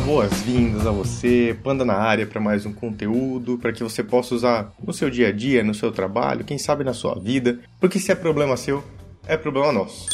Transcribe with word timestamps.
Boas-vindas 0.00 0.86
a 0.86 0.90
você, 0.90 1.56
Panda 1.64 1.84
na 1.84 1.94
área 1.94 2.26
para 2.26 2.40
mais 2.40 2.66
um 2.66 2.72
conteúdo 2.72 3.58
para 3.58 3.72
que 3.72 3.82
você 3.82 4.04
possa 4.04 4.34
usar 4.34 4.72
no 4.84 4.92
seu 4.92 5.08
dia 5.08 5.28
a 5.28 5.32
dia, 5.32 5.64
no 5.64 5.74
seu 5.74 5.90
trabalho, 5.90 6.44
quem 6.44 6.58
sabe 6.58 6.84
na 6.84 6.92
sua 6.92 7.14
vida, 7.18 7.58
porque 7.80 7.98
se 7.98 8.12
é 8.12 8.14
problema 8.14 8.56
seu, 8.56 8.84
é 9.26 9.36
problema 9.36 9.72
nosso. 9.72 10.06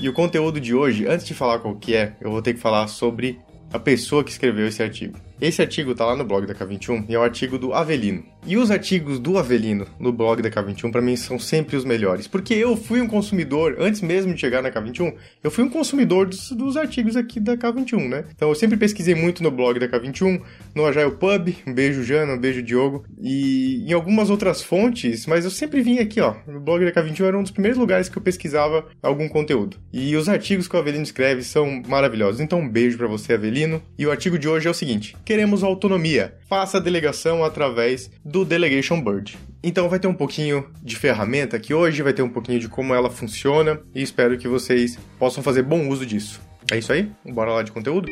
E 0.00 0.08
o 0.08 0.12
conteúdo 0.12 0.60
de 0.60 0.74
hoje, 0.74 1.06
antes 1.06 1.24
de 1.26 1.32
falar 1.32 1.60
qual 1.60 1.76
que 1.76 1.94
é, 1.94 2.14
eu 2.20 2.30
vou 2.30 2.42
ter 2.42 2.54
que 2.54 2.60
falar 2.60 2.86
sobre 2.88 3.38
a 3.72 3.78
pessoa 3.78 4.24
que 4.24 4.30
escreveu 4.30 4.66
esse 4.66 4.82
artigo. 4.82 5.16
Esse 5.40 5.62
artigo 5.62 5.94
tá 5.94 6.04
lá 6.04 6.14
no 6.14 6.24
blog 6.24 6.46
da 6.46 6.54
K21 6.54 7.06
e 7.08 7.14
é 7.14 7.18
o 7.18 7.22
artigo 7.22 7.58
do 7.58 7.72
Avelino. 7.72 8.22
E 8.46 8.58
os 8.58 8.70
artigos 8.70 9.18
do 9.18 9.38
Avelino 9.38 9.86
no 9.98 10.12
blog 10.12 10.42
da 10.42 10.50
K21 10.50 10.90
para 10.90 11.00
mim 11.00 11.16
são 11.16 11.38
sempre 11.38 11.76
os 11.76 11.84
melhores, 11.84 12.26
porque 12.26 12.52
eu 12.52 12.76
fui 12.76 13.00
um 13.00 13.06
consumidor, 13.06 13.76
antes 13.78 14.02
mesmo 14.02 14.34
de 14.34 14.40
chegar 14.40 14.62
na 14.62 14.70
K21, 14.70 15.14
eu 15.42 15.50
fui 15.50 15.64
um 15.64 15.68
consumidor 15.70 16.26
dos, 16.26 16.50
dos 16.50 16.76
artigos 16.76 17.16
aqui 17.16 17.40
da 17.40 17.56
K21, 17.56 18.08
né? 18.08 18.24
Então 18.34 18.50
eu 18.50 18.54
sempre 18.54 18.76
pesquisei 18.76 19.14
muito 19.14 19.42
no 19.42 19.50
blog 19.50 19.78
da 19.78 19.88
K21, 19.88 20.42
no 20.74 20.84
Agile 20.84 21.12
Pub, 21.12 21.54
um 21.66 21.72
beijo 21.72 22.02
Jana, 22.02 22.34
um 22.34 22.38
beijo 22.38 22.62
Diogo, 22.62 23.04
e 23.18 23.84
em 23.86 23.92
algumas 23.92 24.28
outras 24.28 24.62
fontes, 24.62 25.26
mas 25.26 25.44
eu 25.46 25.50
sempre 25.50 25.80
vim 25.80 25.98
aqui, 25.98 26.20
ó, 26.20 26.34
no 26.46 26.60
blog 26.60 26.84
da 26.84 26.92
K21 26.92 27.24
era 27.24 27.38
um 27.38 27.42
dos 27.42 27.50
primeiros 27.50 27.78
lugares 27.78 28.08
que 28.08 28.18
eu 28.18 28.22
pesquisava 28.22 28.86
algum 29.02 29.28
conteúdo. 29.28 29.78
E 29.92 30.14
os 30.16 30.28
artigos 30.28 30.68
que 30.68 30.76
o 30.76 30.78
Avelino 30.78 31.02
escreve 31.02 31.42
são 31.42 31.82
maravilhosos, 31.88 32.40
então 32.40 32.60
um 32.60 32.68
beijo 32.68 32.98
para 32.98 33.06
você, 33.06 33.34
Avelino. 33.34 33.82
E 33.98 34.06
o 34.06 34.10
artigo 34.10 34.38
de 34.38 34.48
hoje 34.48 34.66
é 34.66 34.70
o 34.70 34.74
seguinte: 34.74 35.16
queremos 35.30 35.62
autonomia. 35.62 36.34
Faça 36.48 36.78
a 36.78 36.80
delegação 36.80 37.44
através 37.44 38.10
do 38.24 38.44
Delegation 38.44 39.00
Bird. 39.00 39.38
Então 39.62 39.88
vai 39.88 40.00
ter 40.00 40.08
um 40.08 40.14
pouquinho 40.14 40.68
de 40.82 40.96
ferramenta 40.96 41.56
aqui 41.56 41.72
hoje, 41.72 42.02
vai 42.02 42.12
ter 42.12 42.22
um 42.22 42.28
pouquinho 42.28 42.58
de 42.58 42.68
como 42.68 42.92
ela 42.92 43.08
funciona 43.08 43.80
e 43.94 44.02
espero 44.02 44.36
que 44.36 44.48
vocês 44.48 44.98
possam 45.20 45.40
fazer 45.40 45.62
bom 45.62 45.88
uso 45.88 46.04
disso. 46.04 46.40
É 46.68 46.78
isso 46.78 46.92
aí? 46.92 47.08
Bora 47.24 47.52
lá 47.52 47.62
de 47.62 47.70
conteúdo? 47.70 48.08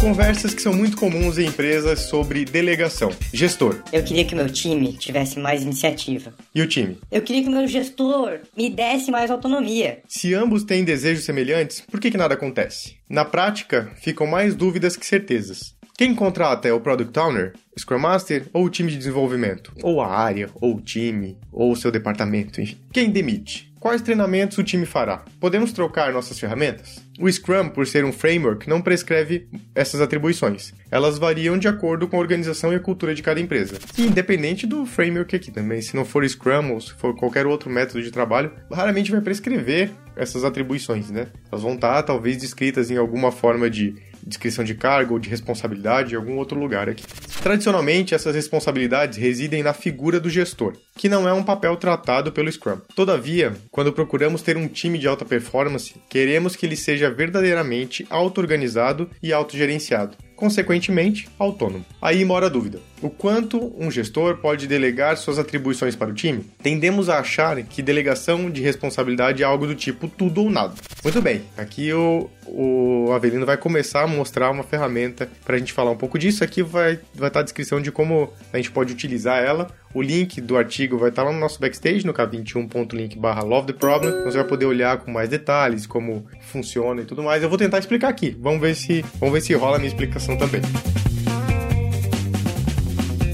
Conversas 0.00 0.54
que 0.54 0.62
são 0.62 0.72
muito 0.72 0.96
comuns 0.96 1.36
em 1.36 1.44
empresas 1.44 2.00
sobre 2.00 2.46
delegação. 2.46 3.12
Gestor. 3.34 3.82
Eu 3.92 4.02
queria 4.02 4.24
que 4.24 4.32
o 4.32 4.36
meu 4.36 4.48
time 4.48 4.94
tivesse 4.94 5.38
mais 5.38 5.62
iniciativa. 5.62 6.32
E 6.54 6.62
o 6.62 6.66
time? 6.66 6.98
Eu 7.12 7.20
queria 7.20 7.42
que 7.42 7.48
o 7.50 7.52
meu 7.52 7.68
gestor 7.68 8.40
me 8.56 8.70
desse 8.70 9.10
mais 9.10 9.30
autonomia. 9.30 9.98
Se 10.08 10.32
ambos 10.32 10.64
têm 10.64 10.84
desejos 10.84 11.24
semelhantes, 11.24 11.82
por 11.82 12.00
que, 12.00 12.10
que 12.10 12.16
nada 12.16 12.32
acontece? 12.32 12.94
Na 13.10 13.26
prática, 13.26 13.92
ficam 14.00 14.26
mais 14.26 14.54
dúvidas 14.54 14.96
que 14.96 15.04
certezas. 15.04 15.74
Quem 16.00 16.14
contrata 16.14 16.66
é 16.66 16.72
o 16.72 16.80
Product 16.80 17.18
Owner, 17.18 17.52
Scrum 17.78 17.98
Master 17.98 18.46
ou 18.54 18.64
o 18.64 18.70
time 18.70 18.90
de 18.90 18.96
desenvolvimento? 18.96 19.70
Ou 19.82 20.00
a 20.00 20.08
área, 20.08 20.48
ou 20.54 20.76
o 20.76 20.80
time, 20.80 21.36
ou 21.52 21.70
o 21.70 21.76
seu 21.76 21.90
departamento, 21.90 22.58
enfim. 22.58 22.78
Quem 22.90 23.10
demite? 23.10 23.70
Quais 23.78 24.00
treinamentos 24.00 24.56
o 24.56 24.64
time 24.64 24.86
fará? 24.86 25.26
Podemos 25.38 25.74
trocar 25.74 26.10
nossas 26.10 26.40
ferramentas? 26.40 27.04
O 27.18 27.30
Scrum, 27.30 27.68
por 27.68 27.86
ser 27.86 28.02
um 28.06 28.12
framework, 28.14 28.66
não 28.66 28.80
prescreve 28.80 29.46
essas 29.74 30.00
atribuições. 30.00 30.72
Elas 30.90 31.18
variam 31.18 31.58
de 31.58 31.68
acordo 31.68 32.08
com 32.08 32.16
a 32.16 32.20
organização 32.20 32.72
e 32.72 32.76
a 32.76 32.80
cultura 32.80 33.14
de 33.14 33.22
cada 33.22 33.38
empresa. 33.38 33.78
E 33.98 34.06
independente 34.06 34.66
do 34.66 34.86
framework 34.86 35.36
aqui 35.36 35.50
também, 35.50 35.82
se 35.82 35.94
não 35.94 36.06
for 36.06 36.26
Scrum 36.26 36.72
ou 36.72 36.80
se 36.80 36.94
for 36.94 37.14
qualquer 37.14 37.46
outro 37.46 37.68
método 37.68 38.02
de 38.02 38.10
trabalho, 38.10 38.50
raramente 38.72 39.10
vai 39.10 39.20
prescrever 39.20 39.90
essas 40.16 40.44
atribuições, 40.44 41.10
né? 41.10 41.26
Elas 41.52 41.62
vão 41.62 41.74
estar 41.74 42.02
talvez 42.04 42.38
descritas 42.38 42.90
em 42.90 42.96
alguma 42.96 43.30
forma 43.30 43.68
de 43.68 43.94
descrição 44.26 44.64
de 44.64 44.74
cargo 44.74 45.14
ou 45.14 45.20
de 45.20 45.28
responsabilidade 45.28 46.14
em 46.14 46.16
algum 46.16 46.36
outro 46.36 46.58
lugar 46.58 46.88
aqui. 46.88 47.04
Tradicionalmente, 47.42 48.14
essas 48.14 48.34
responsabilidades 48.34 49.18
residem 49.18 49.62
na 49.62 49.72
figura 49.72 50.20
do 50.20 50.28
gestor, 50.28 50.74
que 50.96 51.08
não 51.08 51.28
é 51.28 51.32
um 51.32 51.42
papel 51.42 51.76
tratado 51.76 52.32
pelo 52.32 52.50
Scrum. 52.50 52.80
Todavia, 52.94 53.54
quando 53.70 53.92
procuramos 53.92 54.42
ter 54.42 54.56
um 54.56 54.68
time 54.68 54.98
de 54.98 55.08
alta 55.08 55.24
performance, 55.24 55.94
queremos 56.08 56.54
que 56.54 56.66
ele 56.66 56.76
seja 56.76 57.10
verdadeiramente 57.10 58.06
auto-organizado 58.10 59.10
e 59.22 59.32
autogerenciado 59.32 60.16
consequentemente, 60.40 61.28
autônomo. 61.38 61.84
Aí 62.00 62.24
mora 62.24 62.46
a 62.46 62.48
dúvida: 62.48 62.80
o 63.02 63.10
quanto 63.10 63.72
um 63.78 63.90
gestor 63.90 64.38
pode 64.38 64.66
delegar 64.66 65.18
suas 65.18 65.38
atribuições 65.38 65.94
para 65.94 66.10
o 66.10 66.14
time? 66.14 66.46
Tendemos 66.62 67.10
a 67.10 67.18
achar 67.18 67.62
que 67.62 67.82
delegação 67.82 68.50
de 68.50 68.62
responsabilidade 68.62 69.42
é 69.42 69.46
algo 69.46 69.66
do 69.66 69.74
tipo 69.74 70.08
tudo 70.08 70.42
ou 70.42 70.50
nada. 70.50 70.72
Muito 71.04 71.20
bem, 71.20 71.42
aqui 71.56 71.92
o, 71.92 72.30
o 72.46 73.12
Avelino 73.12 73.44
vai 73.44 73.58
começar 73.58 74.02
a 74.02 74.06
mostrar 74.06 74.50
uma 74.50 74.62
ferramenta 74.62 75.28
para 75.44 75.56
a 75.56 75.58
gente 75.58 75.72
falar 75.72 75.90
um 75.90 75.96
pouco 75.96 76.18
disso. 76.18 76.42
Aqui 76.42 76.62
vai, 76.62 76.98
vai 77.14 77.28
estar 77.28 77.40
a 77.40 77.44
descrição 77.44 77.80
de 77.80 77.92
como 77.92 78.32
a 78.52 78.56
gente 78.56 78.70
pode 78.70 78.92
utilizar 78.92 79.42
ela. 79.42 79.68
O 79.92 80.00
link 80.00 80.40
do 80.40 80.56
artigo 80.56 80.96
vai 80.96 81.08
estar 81.08 81.24
lá 81.24 81.32
no 81.32 81.40
nosso 81.40 81.58
backstage, 81.60 82.06
no 82.06 82.14
k21.link 82.14 83.18
barra 83.18 83.42
love 83.42 83.66
the 83.66 83.72
problem. 83.72 84.22
Você 84.22 84.38
vai 84.38 84.46
poder 84.46 84.66
olhar 84.66 84.98
com 84.98 85.10
mais 85.10 85.28
detalhes, 85.28 85.84
como 85.84 86.26
funciona 86.42 87.02
e 87.02 87.04
tudo 87.04 87.24
mais. 87.24 87.42
Eu 87.42 87.48
vou 87.48 87.58
tentar 87.58 87.80
explicar 87.80 88.08
aqui. 88.08 88.36
Vamos 88.38 88.60
ver 88.60 88.76
se, 88.76 89.04
vamos 89.18 89.34
ver 89.34 89.40
se 89.40 89.52
rola 89.52 89.76
a 89.76 89.78
minha 89.80 89.88
explicação 89.88 90.36
também. 90.36 90.62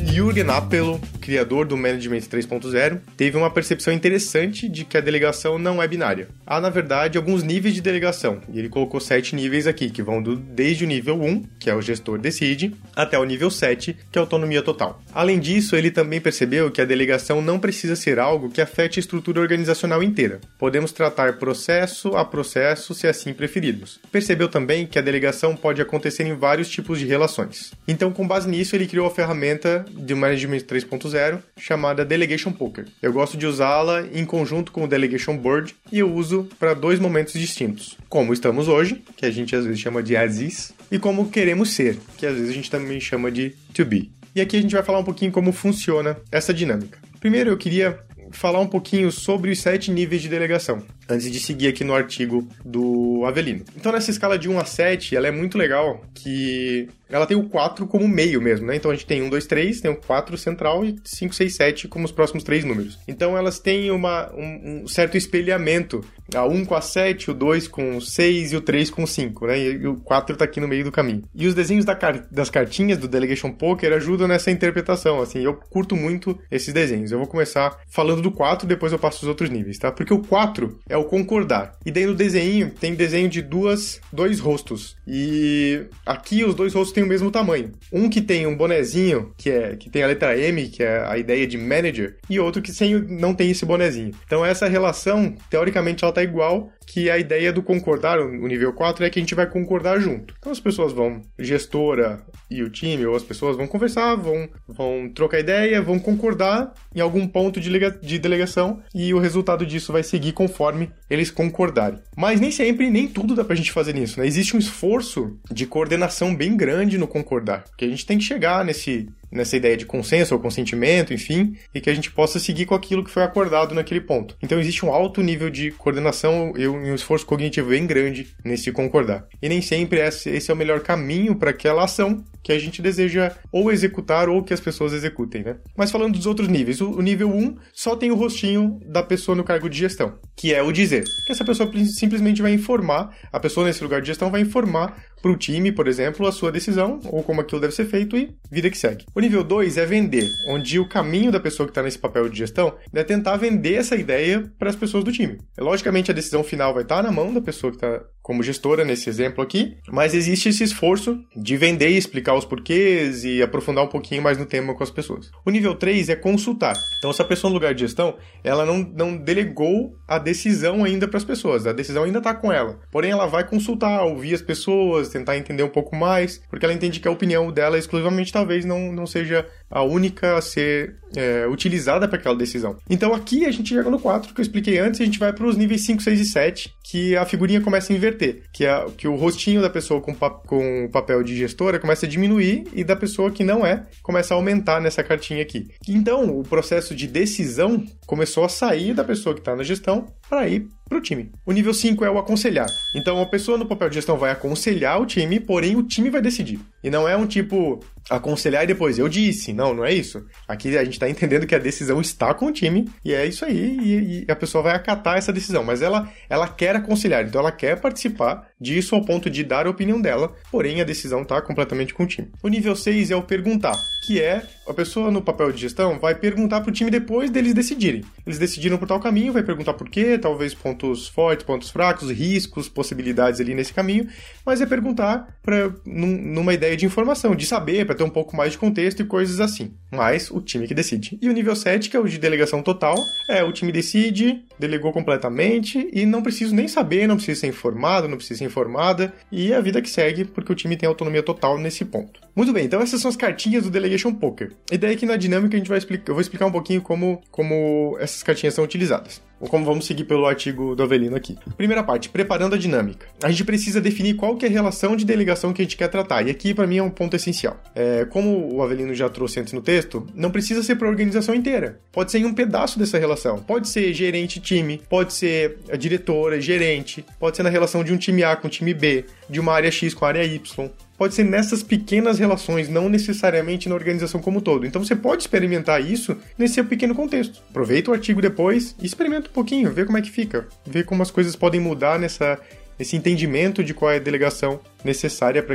Jürgen 0.07 0.49
Appelo 0.49 0.99
criador 1.27 1.67
do 1.67 1.77
Management 1.77 2.21
3.0, 2.21 3.01
teve 3.17 3.37
uma 3.37 3.51
percepção 3.51 3.93
interessante 3.93 4.69
de 4.69 4.85
que 4.85 4.97
a 4.97 5.01
delegação 5.01 5.59
não 5.59 5.83
é 5.83 5.89
binária. 5.89 6.29
Há, 6.47 6.61
na 6.61 6.71
verdade, 6.71 7.19
alguns 7.19 7.43
níveis 7.43 7.75
de 7.75 7.81
delegação, 7.81 8.41
e 8.53 8.61
ele 8.61 8.69
colocou 8.69 9.01
sete 9.01 9.35
níveis 9.35 9.67
aqui, 9.67 9.91
que 9.91 10.05
vão 10.05 10.23
do, 10.23 10.37
desde 10.37 10.85
o 10.85 10.87
nível 10.87 11.21
1, 11.21 11.43
que 11.59 11.69
é 11.69 11.75
o 11.75 11.83
gestor 11.83 12.17
decide, 12.19 12.77
até 12.95 13.19
o 13.19 13.25
nível 13.25 13.51
7, 13.51 13.97
que 14.13 14.17
é 14.17 14.21
autonomia 14.21 14.63
total. 14.63 15.03
Além 15.13 15.41
disso, 15.41 15.75
ele 15.75 15.91
também 15.91 16.21
percebeu 16.21 16.71
que 16.71 16.81
a 16.81 16.85
delegação 16.85 17.43
não 17.43 17.59
precisa 17.59 17.97
ser 17.97 18.21
algo 18.21 18.49
que 18.49 18.61
afete 18.61 19.01
a 19.01 19.03
estrutura 19.03 19.41
organizacional 19.41 20.05
inteira. 20.05 20.41
Podemos 20.57 20.93
tratar 20.93 21.39
processo 21.39 22.17
a 22.17 22.25
processo 22.25 22.95
se 22.95 23.09
assim 23.09 23.33
preferirmos. 23.33 23.99
Percebeu 24.13 24.49
também 24.49 24.87
que 24.87 24.97
a 24.97 25.03
delegação 25.03 25.57
pode 25.57 25.83
acontecer 25.83 26.25
em 26.25 26.37
vários 26.37 26.69
tipos 26.69 27.01
de 27.01 27.07
relações. 27.07 27.73
Então, 27.89 28.13
com 28.13 28.29
base 28.29 28.49
nisso, 28.49 28.77
ele 28.77 28.87
criou 28.87 29.09
a 29.09 29.11
ferramenta 29.11 29.85
de 29.91 30.15
Management 30.15 30.61
3.0 30.61 31.16
chamada 31.59 32.05
Delegation 32.05 32.53
Poker. 32.53 32.87
Eu 33.03 33.13
gosto 33.13 33.37
de 33.37 33.47
usá-la 33.47 34.07
em 34.13 34.25
conjunto 34.25 34.73
com 34.73 34.85
o 34.85 34.89
Delegation 34.89 35.37
Board 35.37 35.75
e 35.91 35.99
eu 35.99 36.13
uso 36.13 36.49
para 36.59 36.75
dois 36.75 36.99
momentos 36.99 37.35
distintos. 37.35 37.97
Como 38.09 38.33
estamos 38.33 38.69
hoje, 38.69 39.03
que 39.17 39.27
a 39.27 39.31
gente 39.31 39.55
às 39.55 39.65
vezes 39.65 39.81
chama 39.81 40.03
de 40.03 40.17
as 40.17 40.39
is, 40.39 40.75
e 40.91 40.99
como 40.99 41.29
queremos 41.31 41.71
ser, 41.71 41.99
que 42.17 42.27
às 42.27 42.35
vezes 42.35 42.51
a 42.51 42.55
gente 42.55 42.71
também 42.71 43.01
chama 43.01 43.31
de 43.31 43.51
to 43.75 43.85
be. 43.85 44.11
E 44.35 44.41
aqui 44.41 44.57
a 44.57 44.61
gente 44.61 44.75
vai 44.75 44.83
falar 44.83 44.99
um 44.99 45.05
pouquinho 45.05 45.33
como 45.33 45.53
funciona 45.53 46.17
essa 46.31 46.53
dinâmica. 46.53 46.99
Primeiro 47.19 47.51
eu 47.51 47.57
queria 47.57 47.99
falar 48.31 48.61
um 48.61 48.67
pouquinho 48.67 49.11
sobre 49.11 49.51
os 49.51 49.61
sete 49.61 49.91
níveis 49.91 50.23
de 50.23 50.29
delegação, 50.29 50.83
antes 51.09 51.31
de 51.31 51.41
seguir 51.41 51.69
aqui 51.69 51.85
no 51.85 51.95
artigo 51.95 52.47
do 52.65 53.25
Avelino. 53.27 53.65
Então, 53.77 53.93
nessa 53.93 54.11
escala 54.11 54.39
de 54.39 54.49
1 54.49 54.59
a 54.59 54.65
7, 54.65 55.17
ela 55.17 55.29
é 55.29 55.31
muito 55.31 55.57
legal 55.59 56.05
que 56.15 56.89
ela 57.09 57.27
tem 57.27 57.37
o 57.37 57.49
4 57.49 57.87
como 57.87 58.07
meio 58.09 58.41
mesmo, 58.41 58.67
né? 58.67 58.77
Então 58.77 58.91
a 58.91 58.95
gente 58.95 59.07
tem 59.07 59.23
1, 59.23 59.29
2, 59.29 59.47
3, 59.47 59.81
tem 59.81 59.91
o 59.91 59.97
4 59.97 60.37
central 60.37 60.85
e 60.85 60.97
5, 61.05 61.35
6, 61.35 61.55
7 61.55 61.89
como 61.89 62.05
os 62.05 62.13
próximos 62.13 62.43
três 62.43 62.65
números. 62.65 62.99
Então 63.07 63.37
elas 63.37 63.61
têm 63.61 63.91
uma, 63.91 64.33
um, 64.35 64.83
um 64.83 64.89
certo 64.89 65.17
espelhamento. 65.17 66.05
A 66.35 66.45
1 66.45 66.65
com 66.65 66.75
a 66.75 66.81
7, 66.81 67.31
o 67.31 67.35
2 67.35 67.69
com 67.69 67.97
o 67.97 68.01
6 68.01 68.53
e 68.53 68.57
o 68.57 68.61
3 68.61 68.91
com 68.91 69.05
o 69.05 69.07
5, 69.07 69.47
né? 69.47 69.59
E, 69.61 69.87
o 69.87 69.97
4 70.01 70.37
tá 70.37 70.45
aqui 70.45 70.59
no 70.59 70.67
meio 70.67 70.83
do 70.83 70.91
caminho. 70.91 71.23
E 71.33 71.47
os 71.47 71.55
desenhos 71.55 71.85
da 71.85 71.97
das 72.31 72.51
cartinhas 72.51 72.99
do 72.99 73.09
Delegation 73.09 73.53
Poker 73.53 73.93
ajudam 73.93 74.27
nessa 74.27 74.51
interpretação, 74.51 75.21
assim. 75.21 75.41
Eu 75.41 75.55
curto 75.55 75.95
muito 75.95 76.37
esses 76.51 76.75
desenhos. 76.75 77.13
Eu 77.13 77.19
vou 77.19 77.29
começar 77.29 77.79
falando 77.89 78.23
do 78.23 78.33
4, 78.33 78.67
depois 78.67 78.93
eu 78.93 78.99
passo 78.99 79.23
os 79.23 79.29
outros 79.29 79.49
níveis, 79.49 79.79
tá? 79.79 79.93
Porque 79.93 80.13
o 80.13 80.23
4 80.23 80.79
é 80.89 80.96
o 80.97 81.05
concordar. 81.05 81.73
E 81.85 81.91
daí 81.91 82.07
no 82.07 82.15
desenho 82.15 82.71
tem 82.71 82.95
desenho 82.95 83.29
de 83.29 83.43
duas, 83.43 84.01
dois 84.13 84.41
rostos. 84.41 84.97
E 85.07 85.87
aqui 86.05 86.45
os 86.45 86.55
dois 86.55 86.75
rostos 86.75 86.93
têm 86.93 87.05
o 87.05 87.09
mesmo 87.09 87.31
tamanho. 87.31 87.73
Um 87.93 88.09
que 88.09 88.21
tem 88.21 88.47
um 88.47 88.57
bonezinho, 88.57 89.33
que 89.37 89.51
é 89.51 89.77
que 89.77 89.91
tem 89.91 90.03
a 90.03 90.07
letra 90.07 90.37
M, 90.39 90.69
que 90.69 90.83
é 90.83 91.05
a 91.07 91.19
ideia 91.19 91.47
de 91.47 91.59
manager, 91.59 92.17
e 92.29 92.39
outro 92.39 92.63
que 92.63 92.73
sem, 92.73 92.95
não 93.01 93.35
tem 93.35 93.51
esse 93.51 93.65
bonezinho. 93.65 94.13
Então 94.27 94.45
essa 94.45 94.69
relação, 94.69 95.35
teoricamente, 95.51 96.05
ela 96.05 96.13
tá 96.13 96.23
igual, 96.23 96.71
que 96.87 97.11
a 97.11 97.19
ideia 97.19 97.53
do 97.53 97.63
concordar, 97.63 98.21
o 98.21 98.47
nível 98.47 98.73
4, 98.73 99.05
é 99.05 99.11
que 99.11 99.19
a 99.19 99.23
gente 99.23 99.35
vai 99.35 99.47
concordar 99.47 99.99
junto. 99.99 100.35
Então 100.39 100.53
as 100.53 100.61
pessoas 100.61 100.93
vão, 100.93 101.21
gestora 101.39 102.21
e 102.49 102.63
o 102.63 102.71
time, 102.71 103.05
ou 103.05 103.17
as 103.17 103.25
pessoas 103.25 103.57
vão 103.57 103.67
conversar, 103.67 104.15
vão, 104.15 104.49
vão 104.69 105.11
trocar 105.13 105.41
ideia, 105.41 105.83
vão 105.83 105.99
concordar 105.99 106.73
em 106.95 107.01
algum 107.01 107.27
ponto 107.27 107.61
de, 107.61 107.71
de 108.01 108.19
delegação 108.19 108.81
e 108.95 109.13
o 109.13 109.19
resultado 109.19 109.67
disso 109.67 109.93
vai 109.93 110.03
seguir 110.03 110.33
conforme 110.33 110.91
eles 111.11 111.31
concordarem. 111.31 111.99
Mas 112.17 112.41
nem 112.41 112.53
sempre, 112.53 112.89
nem 112.89 113.09
tudo 113.09 113.35
dá 113.35 113.45
pra 113.45 113.57
gente 113.57 113.73
fazer 113.73 113.93
nisso, 113.93 114.21
né? 114.21 114.27
Existe 114.27 114.55
um 114.55 114.59
esforço 114.59 115.37
de 115.51 115.67
coordenação 115.67 116.35
bem 116.35 116.57
grande 116.57 116.97
no 116.97 117.09
concordar, 117.09 117.65
porque 117.65 117.85
a 117.85 117.89
gente 117.89 118.07
tem 118.07 118.19
que 118.19 118.25
chegar 118.25 118.65
nesse, 118.65 119.09
nessa 119.31 119.57
ideia 119.57 119.77
de 119.77 119.87
consenso 119.87 120.35
ou 120.35 120.41
consentimento, 120.41 121.13
enfim, 121.13 121.57
e 121.75 121.81
que 121.81 121.91
a 121.91 121.95
gente 121.95 122.11
possa 122.11 122.39
seguir 122.39 122.67
com 122.67 122.75
aquilo 122.75 123.05
que 123.05 123.11
foi 123.11 123.23
acordado 123.23 123.75
naquele 123.75 124.01
ponto. 124.01 124.37
Então 124.43 124.59
existe 124.59 124.85
um 124.85 124.93
alto 124.93 125.23
nível 125.23 125.51
de 125.51 125.71
coordenação 125.73 126.53
e 126.57 126.67
um 126.67 126.95
esforço 126.95 127.27
cognitivo 127.27 127.71
bem 127.71 127.87
grande 127.87 128.35
nesse 128.45 128.73
concordar. 128.73 129.27
E 129.43 129.49
nem 129.49 129.61
sempre 129.61 130.01
esse 130.01 130.51
é 130.51 130.55
o 130.55 130.57
melhor 130.57 130.81
caminho 130.81 131.37
para 131.37 131.51
aquela 131.51 131.85
ação 131.85 132.25
que 132.47 132.53
a 132.53 132.59
gente 132.61 132.81
deseja 132.81 133.33
ou 133.51 133.73
executar 133.73 134.29
ou 134.29 134.41
que 134.41 134.55
as 134.55 134.61
pessoas 134.61 134.93
executem, 134.93 135.43
né? 135.43 135.57
Mas 135.77 135.91
falando 135.91 136.13
dos 136.13 136.27
outros 136.27 136.47
níveis, 136.47 136.81
o, 136.81 137.03
nível 137.03 137.29
1 137.29 137.57
só 137.73 137.97
tem 137.97 138.13
o 138.13 138.15
rostinho 138.15 138.79
da 138.87 139.03
pessoa 139.03 139.35
no 139.35 139.43
cargo 139.43 139.69
de 139.69 139.77
gestão, 139.77 140.17
que 140.37 140.55
é 140.55 140.63
o 140.63 140.71
dizer. 140.71 141.03
Que 141.27 141.33
essa 141.33 141.45
pessoa 141.45 141.69
simplesmente 141.87 142.41
vai 142.41 142.53
informar, 142.53 143.17
a 143.33 143.41
pessoa 143.41 143.67
nesse 143.67 143.83
lugar 143.83 144.01
de 144.01 144.07
gestão 144.07 144.31
vai 144.31 144.43
informar 144.43 144.97
para 145.27 145.33
o 145.33 145.37
time, 145.37 145.73
por 145.73 145.89
exemplo, 145.89 146.25
a 146.25 146.31
sua 146.31 146.53
decisão 146.53 147.01
ou 147.07 147.21
como 147.21 147.41
aquilo 147.41 147.61
deve 147.61 147.75
ser 147.75 147.85
feito 147.87 148.17
e 148.17 148.37
vida 148.49 148.71
que 148.71 148.79
segue. 148.79 149.05
O 149.13 149.19
nível 149.19 149.43
2 149.43 149.77
é 149.77 149.85
vender, 149.85 150.29
onde 150.51 150.79
o 150.79 150.89
caminho 150.89 151.33
da 151.33 151.41
pessoa 151.41 151.67
que 151.67 151.73
está 151.73 151.83
nesse 151.83 151.99
papel 151.99 152.29
de 152.29 152.39
gestão 152.39 152.75
é 152.95 153.03
tentar 153.03 153.37
vender 153.37 153.75
essa 153.75 153.97
ideia 153.97 154.49
para 154.57 154.71
as 154.71 154.77
pessoas 154.77 155.03
do 155.03 155.11
time. 155.11 155.39
Logicamente, 155.59 156.13
a 156.13 156.15
decisão 156.15 156.45
final 156.45 156.73
vai 156.73 156.85
estar 156.85 156.99
tá 156.99 157.03
na 157.03 157.11
mão 157.11 157.35
da 157.35 157.41
pessoa 157.41 157.73
que 157.73 157.77
está 157.77 158.05
como 158.27 158.43
gestora 158.43 158.85
nesse 158.85 159.09
exemplo 159.09 159.41
aqui, 159.41 159.77
mas 159.87 160.13
existe 160.13 160.49
esse 160.49 160.65
esforço 160.65 161.17
de 161.37 161.57
vender 161.57 161.91
e 161.91 161.97
explicar 161.97 162.35
os 162.35 162.45
porquês 162.45 163.23
e 163.23 163.41
aprofundar 163.41 163.85
um 163.85 163.89
pouquinho 163.89 164.21
mais 164.21 164.37
no 164.37 164.45
tema 164.45 164.75
com 164.75 164.83
as 164.83 164.91
pessoas. 164.91 165.31
O 165.45 165.51
nível 165.51 165.77
3 165.77 166.09
é 166.09 166.17
consultar. 166.17 166.75
Então, 166.99 167.09
essa 167.09 167.25
pessoa 167.25 167.49
no 167.49 167.55
lugar 167.55 167.73
de 167.73 167.83
gestão, 167.83 168.17
ela 168.43 168.67
não, 168.67 168.79
não 168.79 169.17
delegou 169.17 169.97
a 170.09 170.19
decisão 170.19 170.83
ainda 170.83 171.07
para 171.07 171.19
as 171.19 171.25
pessoas, 171.25 171.69
a 171.69 171.73
decisão 171.73 172.03
ainda 172.03 172.19
está 172.19 172.35
com 172.35 172.53
ela. 172.53 172.81
Porém, 172.91 173.13
ela 173.13 173.27
vai 173.27 173.47
consultar, 173.47 174.03
ouvir 174.03 174.35
as 174.35 174.43
pessoas, 174.43 175.09
tentar 175.09 175.39
entender 175.39 175.63
um 175.63 175.69
pouco 175.69 175.95
mais, 175.95 176.43
porque 176.51 176.67
ela 176.67 176.75
entende 176.75 176.99
que 176.99 177.07
a 177.07 177.13
opinião 177.13 177.53
dela 177.53 177.79
exclusivamente 177.79 178.33
talvez 178.33 178.65
não, 178.65 178.91
não 178.91 179.07
seja 179.07 179.47
a 179.71 179.85
única 179.85 180.37
a 180.37 180.41
ser 180.41 180.97
é, 181.17 181.47
utilizada 181.49 182.07
para 182.07 182.19
aquela 182.19 182.37
decisão. 182.37 182.77
Então 182.89 183.15
aqui 183.15 183.45
a 183.47 183.51
gente 183.51 183.75
chega 183.75 183.91
no 183.91 183.99
4, 183.99 184.35
que 184.35 184.41
eu 184.41 184.43
expliquei 184.43 184.79
antes, 184.79 185.01
e 185.01 185.03
a 185.03 185.07
gente 185.07 185.19
vai 185.19 185.33
para 185.33 185.47
os 185.47 185.57
níveis 185.57 185.83
5, 185.83 186.03
6 186.03 186.21
e 186.21 186.25
7, 186.25 186.75
que 186.85 187.17
a 187.17 187.25
figurinha 187.25 187.61
começa 187.61 187.93
a 187.93 187.97
inverter, 187.97 188.43
que, 188.53 188.65
que 188.97 189.09
o 189.09 189.17
rostinho 189.17 189.61
da 189.61 189.71
pessoa 189.71 190.01
com, 190.01 190.15
pa 190.15 190.31
com 190.31 190.85
o 190.85 190.91
papel 190.91 191.23
de 191.23 191.37
gestora 191.37 191.79
começa 191.79 192.07
a 192.07 192.09
diminuir 192.09 192.65
e 192.73 192.85
da 192.85 192.95
pessoa 192.95 193.31
que 193.31 193.43
não 193.43 193.65
é 193.65 193.87
começa 194.03 194.35
a 194.35 194.37
aumentar 194.37 194.81
nessa 194.81 195.03
cartinha 195.03 195.43
aqui. 195.43 195.69
Então 195.89 196.39
o 196.39 196.43
processo 196.43 196.95
de 196.95 197.07
decisão 197.07 197.85
começou 198.07 198.45
a 198.45 198.49
sair 198.49 198.95
da 198.95 199.05
pessoa 199.05 199.35
que 199.35 199.41
está 199.41 199.57
na 199.57 199.63
gestão 199.63 200.07
para 200.29 200.49
ir 200.49 200.69
para 200.89 200.99
o 200.99 201.01
time. 201.01 201.33
O 201.45 201.53
nível 201.53 201.75
5 201.75 202.05
é 202.05 202.11
o 202.11 202.19
aconselhar. 202.19 202.69
Então 202.95 203.21
a 203.21 203.27
pessoa 203.27 203.59
no 203.59 203.67
papel 203.67 203.89
de 203.89 203.97
gestão 203.97 204.17
vai 204.17 204.31
aconselhar 204.31 205.01
o 205.01 205.07
time, 205.07 205.41
porém 205.41 205.77
o 205.77 205.83
time 205.83 206.11
vai 206.11 206.23
decidir. 206.23 206.61
E 206.83 206.91
não 206.91 207.09
é 207.09 207.17
um 207.17 207.27
tipo 207.27 207.81
aconselhar 208.09 208.65
e 208.65 208.67
depois 208.67 208.99
eu 208.99 209.09
disse. 209.09 209.53
Não, 209.53 209.75
não 209.75 209.85
é 209.85 209.93
isso. 209.93 210.25
Aqui 210.47 210.77
a 210.77 210.85
gente 210.85 210.95
está 210.95 211.09
entendendo 211.09 211.47
que 211.47 211.55
a 211.55 211.59
decisão 211.59 212.01
está 212.01 212.33
com 212.35 212.47
o 212.47 212.53
time 212.53 212.89
e 213.05 213.13
é 213.13 213.27
isso 213.27 213.45
aí 213.45 213.79
e, 213.79 214.25
e, 214.25 214.31
a 214.31 214.37
pessoa 214.37 214.63
vai 214.63 214.75
acatar 214.75 215.17
essa 215.17 215.33
decisão. 215.33 215.65
Mas 215.65 215.83
ela, 215.83 216.11
ela 216.29 216.49
quer 216.49 216.77
aconselhar, 216.77 217.27
então 217.27 217.41
ela 217.41 217.53
quer 217.53 217.81
participar 217.81 218.49
disso 218.61 218.95
ao 218.95 219.05
ponto 219.05 219.29
de 219.29 219.45
dar 219.45 219.67
a 219.67 219.71
opinião 219.71 220.01
dela, 220.01 220.35
porém 220.51 220.81
a 220.81 220.85
decisão 220.85 221.23
está 221.23 221.41
completamente 221.43 221.93
com 221.93 222.05
o 222.05 222.07
time. 222.07 222.31
O 222.43 222.49
nível 222.49 222.75
6 222.75 223.11
é 223.11 223.17
o 223.17 223.23
perguntar, 223.23 223.77
que 224.07 224.21
é 224.21 224.43
a 224.67 224.75
pessoa 224.75 225.11
no 225.11 225.23
papel 225.23 225.53
de 225.53 225.61
gestão 225.61 225.99
vai 225.99 226.15
perguntar 226.15 226.61
para 226.61 226.71
o 226.71 226.73
time 226.73 226.91
depois 226.91 227.31
deles 227.31 227.55
decidirem. 227.55 228.05
Eles 228.27 228.39
decidiram 228.39 228.79
por 228.79 228.89
tal 228.89 229.01
caminho, 229.01 229.33
vai 229.33 229.43
perguntar 229.43 229.75
por 229.75 229.89
quê, 229.89 230.19
talvez 230.19 230.55
pontos 230.55 231.09
fortes, 231.09 231.45
pontos 231.45 231.71
fracos, 231.71 232.11
riscos, 232.11 232.69
possibilidades 232.69 233.41
ali 233.41 233.55
nesse 233.55 233.73
caminho, 233.73 234.09
mas 234.45 234.61
é 234.61 234.67
perguntar 234.67 235.39
para 235.43 235.73
num, 235.85 236.07
numa 236.07 236.55
ideia 236.55 236.77
de 236.77 236.87
informação, 236.87 237.35
de 237.35 237.47
saber, 237.47 237.87
para 237.87 237.96
ter 237.97 238.05
um 238.05 238.11
pouco 238.11 238.37
mais 238.37 238.53
de 238.53 238.59
contexto 238.59 239.01
e 239.01 239.05
coisas 239.05 239.41
assim. 239.41 239.73
Mas 239.91 240.31
o 240.31 240.41
time 240.41 240.67
que 240.67 240.75
decide. 240.75 241.19
E 241.21 241.29
o 241.29 241.33
nível 241.33 241.57
7, 241.57 241.89
que 241.89 241.97
é 241.97 242.01
o 242.01 242.05
de 242.05 242.19
delegação 242.19 242.63
total, 242.63 242.97
é 243.29 243.43
o 243.43 243.53
time 243.53 243.73
decide, 243.73 244.45
delegou 244.59 244.93
completamente 244.93 245.89
e 245.93 246.05
não 246.07 246.23
preciso 246.23 246.55
nem 246.55 246.69
saber, 246.69 247.07
não 247.07 247.17
precisa 247.17 247.41
ser 247.41 247.47
informado, 247.49 248.09
não 248.09 248.17
precisa 248.17 248.39
ser 248.39 248.45
informada 248.45 249.13
e 249.31 249.53
é 249.53 249.57
a 249.57 249.61
vida 249.61 249.81
que 249.83 249.91
segue 249.91 250.25
porque 250.25 250.53
o 250.53 250.55
time 250.55 250.77
tem 250.77 250.89
autonomia 250.89 251.23
total 251.23 251.59
nesse 251.59 251.85
ponto. 251.85 252.21
Muito 252.35 252.53
bem, 252.53 252.67
então 252.67 252.81
essas 252.81 253.01
são 253.01 253.09
as 253.09 253.17
cartinhas 253.17 253.65
do 253.65 253.71
Delegation 253.71 254.13
Poker. 254.13 254.53
E 254.71 254.77
daí 254.77 254.97
que 254.97 255.07
na 255.07 255.17
dinâmica 255.17 255.57
a 255.57 255.59
gente 255.59 255.69
vai 255.69 255.79
explicar, 255.79 256.11
eu 256.11 256.15
vou 256.15 256.21
explicar 256.21 256.47
um 256.47 256.53
pouquinho 256.53 256.83
como, 256.83 257.23
como 257.31 257.97
essas 258.01 258.23
cartinhas 258.23 258.55
são 258.55 258.65
utilizadas 258.65 259.25
como 259.41 259.65
vamos 259.65 259.87
seguir 259.87 260.05
pelo 260.05 260.27
artigo 260.27 260.75
do 260.75 260.83
Avelino 260.83 261.17
aqui. 261.17 261.37
Primeira 261.57 261.83
parte, 261.83 262.09
preparando 262.09 262.55
a 262.55 262.59
dinâmica. 262.59 263.07
A 263.23 263.31
gente 263.31 263.45
precisa 263.45 263.81
definir 263.81 264.15
qual 264.15 264.37
que 264.37 264.45
é 264.45 264.49
a 264.49 264.53
relação 264.53 264.97
de 264.97 265.05
delegação 265.05 265.53
que 265.53 265.63
a 265.63 265.65
gente 265.65 265.77
quer 265.77 265.89
tratar, 265.89 266.27
e 266.27 266.31
aqui 266.31 266.55
para 266.55 266.67
mim 266.67 266.79
é 266.79 266.83
um 266.83 266.91
ponto 266.91 267.15
essencial. 267.15 267.61
É, 267.75 268.05
como 268.07 268.55
o 268.55 268.63
Avelino 268.63 268.95
já 268.95 269.09
trouxe 269.09 269.41
antes 269.41 269.53
no 269.53 269.61
texto, 269.61 270.07
não 270.15 270.31
precisa 270.31 270.63
ser 270.63 270.77
para 270.77 270.89
a 270.89 270.91
organização 270.91 271.35
inteira. 271.35 271.81
Pode 271.93 272.11
ser 272.11 272.19
em 272.19 272.25
um 272.25 272.35
pedaço 272.35 272.79
dessa 272.79 272.99
relação. 272.99 273.39
Pode 273.39 273.69
ser 273.69 273.93
gerente-time, 273.93 274.81
pode 274.89 275.13
ser 275.13 275.59
a 275.71 275.77
diretora, 275.77 276.41
gerente, 276.41 277.05
pode 277.19 277.37
ser 277.37 277.43
na 277.43 277.51
relação 277.51 277.85
de 277.85 277.93
um 277.93 277.97
time 277.97 278.25
A 278.25 278.37
com 278.37 278.47
um 278.47 278.51
time 278.51 278.73
B, 278.73 279.05
de 279.29 279.41
uma 279.41 279.53
área 279.53 279.71
X 279.71 279.95
com 279.95 280.05
a 280.05 280.09
área 280.09 280.25
Y 280.25 280.71
pode 280.97 281.15
ser 281.15 281.25
nessas 281.25 281.63
pequenas 281.63 282.19
relações, 282.19 282.69
não 282.69 282.89
necessariamente 282.89 283.69
na 283.69 283.75
organização 283.75 284.21
como 284.21 284.39
um 284.39 284.43
todo. 284.43 284.67
Então 284.67 284.83
você 284.83 284.97
pode 284.97 285.23
experimentar 285.23 285.85
isso 285.85 286.17
nesse 286.39 286.63
pequeno 286.63 286.95
contexto. 286.95 287.43
Aproveita 287.51 287.91
o 287.91 287.95
artigo 287.95 288.21
depois 288.21 288.75
e 288.81 288.87
experimenta 288.87 289.29
um 289.29 289.33
pouquinho, 289.33 289.73
vê 289.73 289.85
como 289.85 289.99
é 289.99 290.03
que 290.03 290.11
fica, 290.11 290.47
vê 290.67 290.83
como 290.83 291.03
as 291.03 291.11
coisas 291.11 291.37
podem 291.37 291.61
mudar 291.61 291.99
nessa 291.99 292.39
esse 292.79 292.95
entendimento 292.95 293.65
de 293.65 293.73
qual 293.73 293.91
é 293.91 293.97
a 293.97 294.01
delegação 294.01 294.61
necessária 294.87 295.43
para 295.43 295.55